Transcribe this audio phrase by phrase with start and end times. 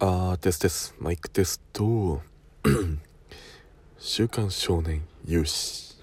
[0.00, 2.22] あーテステスマイクテスト。
[3.98, 5.96] 週刊少年有志。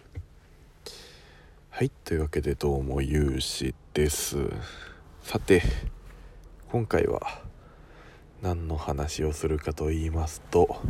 [1.70, 4.50] はいというわけでどうも有志です。
[5.22, 5.62] さて
[6.74, 7.22] 今回は
[8.42, 10.82] 何の話をするかと言いますと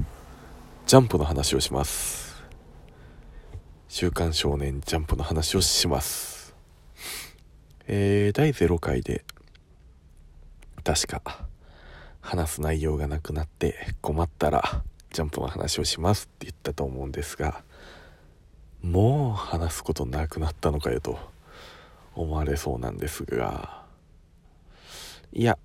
[0.87, 2.43] ジャンプの話をします。
[3.87, 6.55] 週刊少年ジャンプの話をします。
[7.85, 9.23] えー、第0回で
[10.83, 11.45] 確か
[12.25, 14.81] 話す内容がなくなって困ったら
[15.13, 17.63] ジャンプの話をしますって言ったと思うんですが
[18.81, 21.19] もう話すことなくなったのかよと
[22.15, 23.83] 思われそうなんですが。
[25.33, 25.57] いや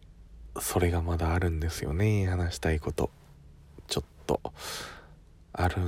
[0.60, 3.10] それがまだあるんですよね話したいこと。
[3.86, 4.40] ちょっと
[5.52, 5.80] ある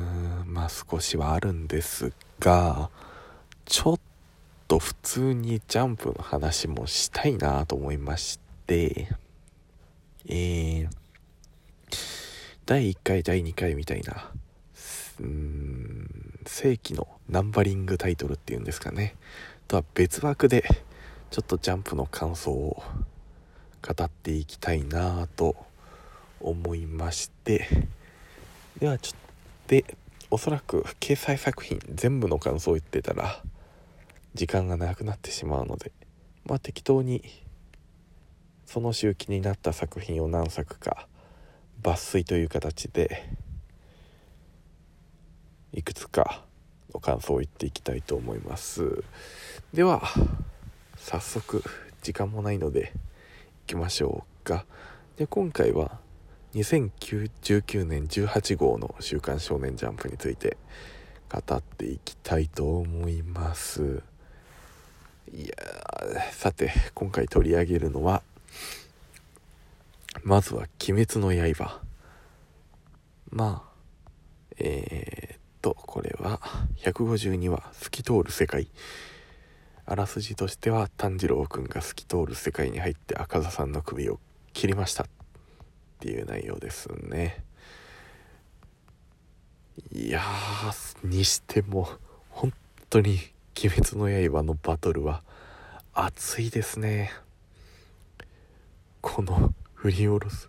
[0.47, 2.91] まあ少しはあるんですが
[3.65, 4.01] ちょっ
[4.69, 9.09] と普通にジャンプの話もしたいなと思いまして
[10.29, 10.89] えー、
[12.67, 14.31] 第1回第2回みたいな
[15.21, 19.15] うん正規のナンバリングタイトルっていうんですかね。
[19.69, 20.65] とは別枠で
[21.31, 22.83] ちょっとジャンプの感想を
[23.81, 25.57] 語っていきたいなと
[26.41, 27.67] 思いまして。
[28.79, 29.33] ではちょっと
[29.69, 29.85] で
[30.31, 33.43] おそらく掲載作品全部の感想を言ってたら
[34.35, 35.93] 時間がなくなってしまうので
[36.45, 37.23] まあ適当に
[38.73, 41.07] その週気になった作品を何作か
[41.83, 43.29] 抜粋という形で
[45.75, 46.43] いくつか
[46.95, 49.05] の感想を言っていきたいと思います。
[49.75, 50.01] では
[50.97, 51.63] 早速
[52.01, 52.95] 時間もないので
[53.67, 54.65] いきましょうか。
[55.19, 55.99] で今回は
[56.55, 60.57] 2019年18号の「週刊少年ジャンプ」について
[61.29, 64.03] 語っていきたいと思います。
[65.31, 65.55] いや
[66.31, 68.23] さて今回取り上げるのは
[70.23, 71.81] まずは「鬼滅の刃」
[73.31, 76.41] まあえー、っとこれは
[76.79, 78.69] 152話「透き通る世界」
[79.85, 84.21] あらすじとしては炭治郎くんが透き通る世界に入って赤座さんの首を
[84.53, 85.05] 切りました。
[85.05, 85.07] っ
[85.99, 87.45] ていう内容ですね。
[89.93, 91.89] いやーにしても
[92.29, 92.53] 本
[92.91, 93.21] 当に
[93.57, 95.23] 「鬼滅の刃」のバトルは
[95.95, 97.13] 熱いですね。
[99.03, 100.49] この振り下ろす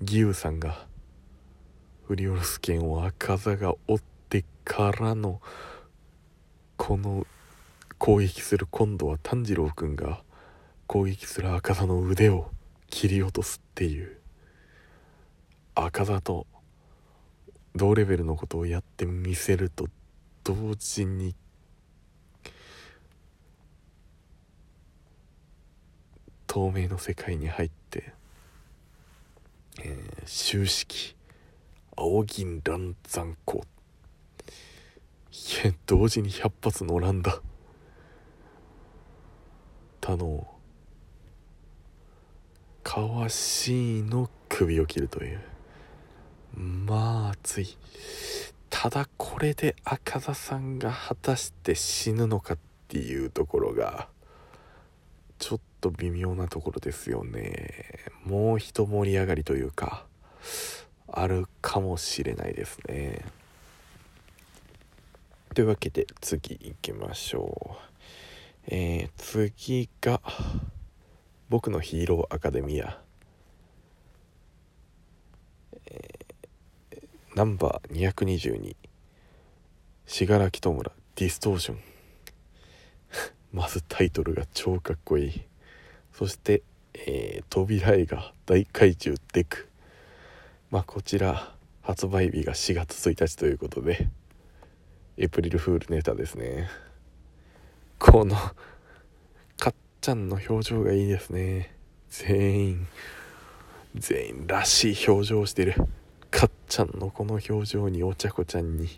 [0.00, 0.86] 義勇さんが
[2.06, 5.42] 振り下ろす剣を赤座が折ってからの
[6.76, 7.26] この
[7.98, 10.22] 攻撃する今度は炭治郎くんが
[10.86, 12.50] 攻撃する赤座の腕を
[12.88, 14.16] 切り落とすっていう
[15.74, 16.46] 赤座と
[17.74, 19.88] 同レベルのことをやってみせると
[20.44, 21.34] 同時に
[26.52, 28.12] 透明の世界に入って
[29.80, 31.16] えー、終式
[31.96, 33.64] 青銀乱山校
[35.30, 37.40] いや同時に100発の乱だ。
[40.02, 40.46] 他の
[42.82, 45.40] 川しいの首を切るという。
[46.54, 47.78] まあ熱い。
[48.68, 52.58] ただこれで赤座さんが果たして死ぬのかっ
[52.88, 54.10] ていうところが。
[55.82, 57.98] と微妙なところですよね。
[58.24, 60.06] もう一盛り上がりというか
[61.08, 63.24] あるかもしれないですね。
[65.54, 67.92] というわけで次行きましょう。
[68.68, 70.22] えー、次が
[71.50, 73.02] 僕のヒーローアカデミア、
[75.86, 78.76] えー、ナンバー222
[80.06, 81.78] 信楽戸村ディストーション。
[83.52, 85.51] まずタイトルが超かっこいい。
[86.12, 86.62] そして
[86.94, 89.68] えー、扉絵が大怪獣デク
[90.70, 94.08] まあこちら発売日が4月1日ということで
[95.16, 96.68] エプリルフールネタですね。
[97.98, 101.74] このかっちゃんの表情がいいですね。
[102.08, 102.86] 全員
[103.94, 105.74] 全員らしい表情をしてる。
[106.30, 108.88] かっちゃんのこの表情にお茶子ちゃんに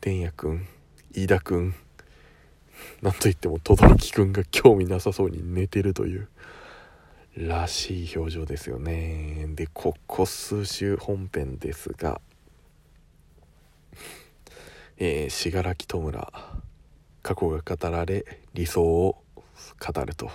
[0.00, 0.66] 天也くん
[1.12, 1.74] 飯田くん
[3.02, 6.28] なんといっても轟くんが興味なさそうに寝てるという
[7.36, 9.46] らしい表情ですよね。
[9.54, 12.20] でここ数週本編ですが。
[15.02, 16.30] えー、信楽戸村
[17.22, 19.22] 過去が語られ理想を
[19.78, 20.30] 語ると。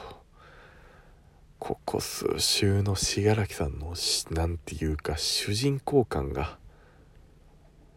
[1.59, 3.93] ここ数週の信楽さんの
[4.31, 6.57] 何て言うか主人公感が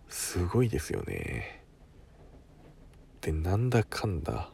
[0.08, 1.57] すごいですよね。
[3.20, 4.50] でなんだかんだ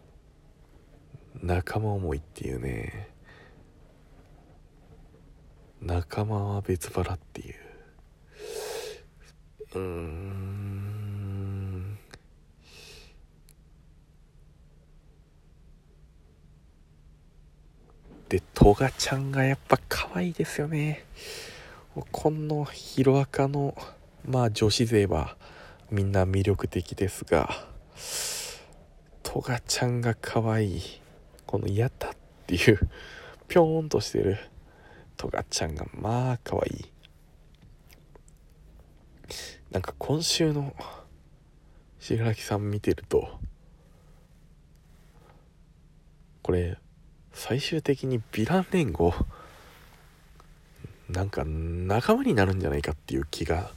[1.42, 3.10] 仲間思いっていうね。
[5.82, 7.54] 仲間は別腹っていう。
[9.74, 10.54] うーん。
[18.30, 21.04] でトガちゃんがやっぱ可愛いですよね。
[22.10, 23.76] このヒロアカの
[24.24, 25.36] まあ女子勢は
[25.90, 27.68] みんな魅力的ですが。
[29.34, 30.80] トガちゃんが可愛い。
[31.44, 32.16] この「やった」っ
[32.46, 32.78] ていう
[33.48, 34.38] ぴょーんとしてる
[35.16, 36.92] トガちゃんがまあ可愛い。
[39.72, 40.76] なんか今週の
[41.98, 43.40] 白木さん見てると
[46.44, 46.78] これ
[47.32, 49.12] 最終的にヴィラン連合
[51.08, 53.72] なんか仲間になるんじゃないかっていう気が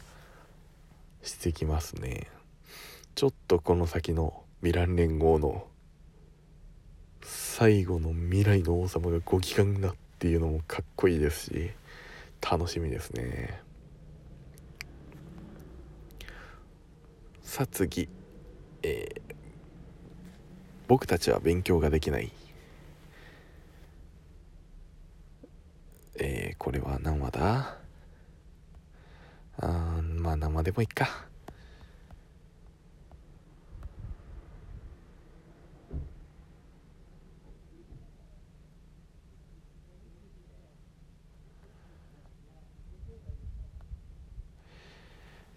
[1.23, 2.27] してきますね。
[3.15, 5.67] ちょっとこの先のヴィラン連合の
[7.21, 11.71] 最後の未来の王様がご機嫌だっていうのもかっこいいですし
[12.41, 13.61] 楽しみですね。
[17.41, 18.09] さあ次。
[18.83, 19.35] えー、
[20.87, 22.31] 僕たちは勉強ができない。
[26.19, 27.77] えー、これは何話だ？
[29.59, 31.25] あまあ生でもいいか。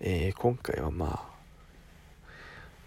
[0.03, 1.31] えー、今回はまあ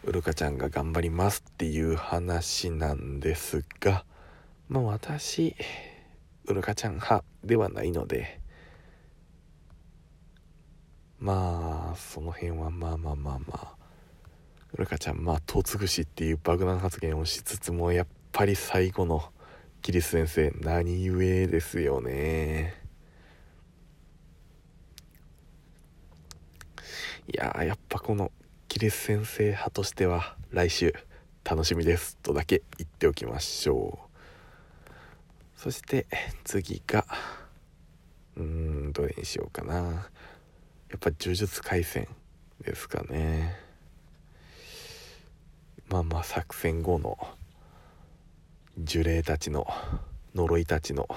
[0.03, 4.03] うるかちゃんが頑張りますっていう話なんですが
[4.67, 5.55] まあ私
[6.45, 8.39] うるかちゃん派ではないので
[11.19, 13.75] まあその辺はまあまあまあまあ
[14.73, 19.23] うるかちゃんまあ嫁ぐしっていう爆弾発言をしつつもやっぱり最後の
[19.83, 22.82] キリス先生何故ですよね。
[27.27, 28.31] いややっぱこの
[28.67, 30.93] キリス先生派としては来週
[31.45, 32.17] 楽しみです。
[32.21, 34.89] とだけ言っておきましょう。
[35.55, 36.05] そして
[36.43, 37.05] 次が
[38.35, 39.73] うーんどれにしようかな。
[39.73, 42.09] やっぱ呪術廻戦
[42.61, 43.55] ですかね。
[45.87, 47.17] まあまあ作戦後の
[48.77, 49.65] 呪霊たちの
[50.35, 51.07] 呪いたちの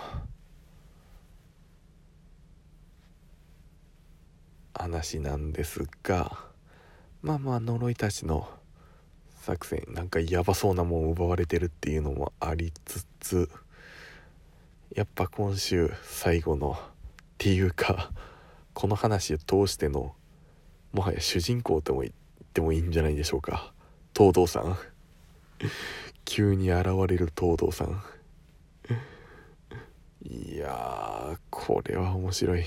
[4.78, 6.38] 話なんですが
[7.22, 8.48] まあまあ呪いたちの
[9.40, 13.50] 作戦なんかヤバそうなもん奪われてるっていうのもありつつ
[14.94, 16.76] やっぱ今週最後のっ
[17.38, 18.10] ていうか
[18.74, 20.14] この話を通しての
[20.92, 22.12] もはや主人公とも言っ
[22.52, 23.72] てもいいんじゃないでしょうか。
[24.16, 24.76] 東堂さん。
[26.24, 28.02] 急に現れる東堂さん。
[30.22, 32.64] いやこれは面白い。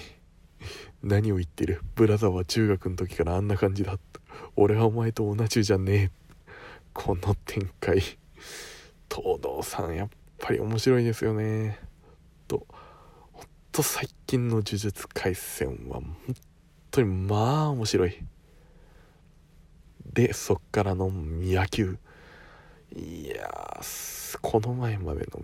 [1.01, 1.81] 何を言ってる？
[1.95, 3.97] ブラザーは中学の時からあんな感じだ
[4.55, 6.11] 俺はお前と同じじゃねえ。
[6.93, 8.01] この展開。
[9.13, 11.79] 東堂さんやっぱり面白いですよね。
[12.47, 12.67] と
[13.31, 16.15] ほんと最近の呪術廻戦は本
[16.91, 18.17] 当にまあ面白い。
[20.13, 21.97] でそっからの野球。
[22.95, 23.79] いや
[24.41, 25.41] この前までの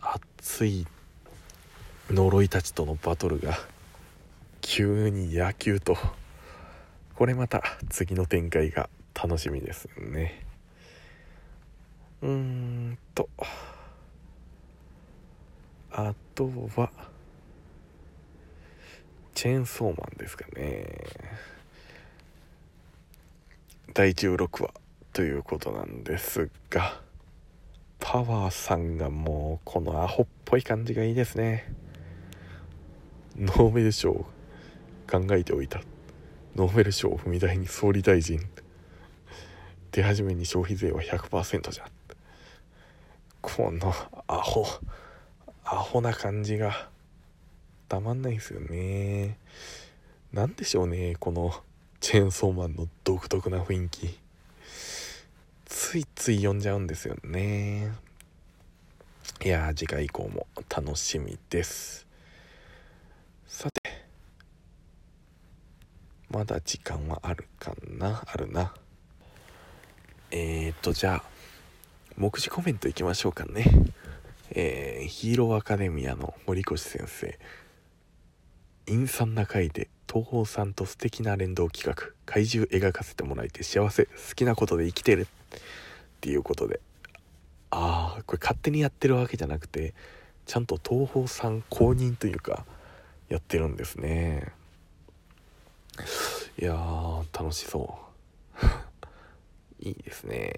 [0.00, 0.86] 熱い
[2.10, 3.58] 呪いたちとのバトルが
[4.60, 5.96] 急に野球と
[7.16, 10.44] これまた次の展開が楽しみですね。
[12.22, 13.28] うーんと。
[15.90, 16.90] あとは
[19.34, 20.86] チェーンソーマンですかね。
[23.94, 24.74] 第16話
[25.14, 27.00] ということなんですが
[27.98, 31.72] パワーさんがもうこのアホっぽい感じがいいですね。
[33.38, 34.26] ノーベル賞を
[35.10, 35.82] 考えておいた。
[36.54, 38.40] ノーベル賞を踏み台に総理大臣。
[39.90, 41.84] 手始めに消費税は100%じゃ。
[43.42, 43.92] この
[44.26, 44.64] アホ。
[45.64, 46.88] アホな感じが。
[47.88, 49.38] たまんないですよね。
[50.32, 51.52] 何でしょうねこの。
[52.00, 54.18] チェーンソーマンの独特な雰囲気。
[55.66, 57.92] ついつい読んじゃうんですよね。
[59.44, 62.05] いや次回以降も楽しみです。
[63.46, 63.80] さて。
[66.28, 68.22] まだ時間はあるかな？
[68.26, 68.74] あるな。
[70.30, 71.24] えー、っとじゃあ
[72.16, 73.64] 目次コメントいきましょうかね。
[74.50, 77.38] えー、ヒーローアカデミアの森越先生。
[78.86, 85.22] 陰惨な回で東宝さんと素敵な連動企画怪獣描かせてもらえて幸せ好きなことで生きてる。
[85.22, 85.60] っ
[86.20, 86.80] ていうことで。
[87.70, 89.94] ああこれ勝手にやってるわけじゃなくて
[90.46, 92.64] ちゃんと東宝さん公認というか
[93.28, 94.52] やってるんですね。
[96.58, 97.98] いやー楽しそ
[98.60, 98.66] う。
[99.86, 100.54] いいですね。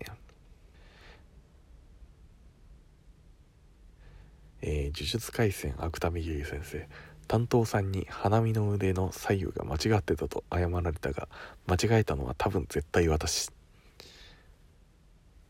[4.61, 6.89] えー、呪術廻戦芥見優先生。
[7.27, 11.29] 担当さんに花見の腕の左右が間違ってたと謝られたが
[11.67, 13.51] 間違えたのは多分絶対私。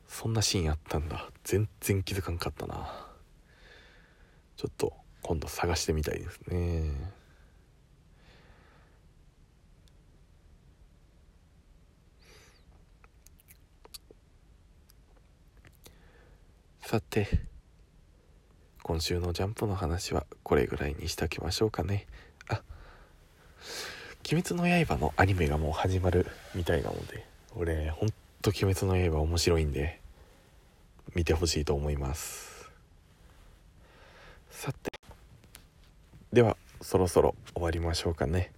[0.08, 1.30] そんなシーンあったんだ。
[1.44, 3.08] 全然気づかんかったな。
[4.56, 7.18] ちょっと今度探してみたいですね。
[16.88, 17.28] さて
[18.82, 22.06] 今週のジャンプの話はこれぐらいにしておきましょうかね。
[22.48, 22.62] あ
[24.32, 28.08] 鬼滅の刃のアニメがもう始まるみたいなので俺ほん
[28.40, 30.00] と鬼滅の刃面白いんで
[31.14, 32.70] 見てほしいと思います。
[34.50, 34.97] さて
[36.32, 38.52] ではそろそろ終わりましょうかね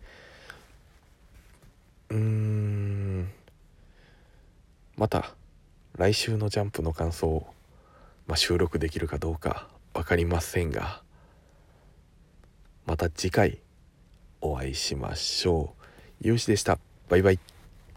[2.10, 3.30] うーん
[4.96, 5.34] また
[5.96, 7.46] 来週のジャンプの感想を、
[8.26, 11.02] まあ、収録できるかどうか分かりませんが
[12.86, 13.58] また次回
[14.40, 15.84] お会いしましょう。
[16.20, 16.78] ゆうしでした。
[17.08, 17.49] バイバイ。